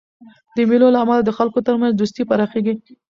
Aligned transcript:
د 0.55 0.57
مېلو 0.69 0.87
له 0.93 0.99
امله 1.03 1.21
د 1.25 1.29
خلکو 1.37 1.59
ترمنځ 1.67 1.91
دوستي 1.95 2.23
پراخېږي. 2.29 2.73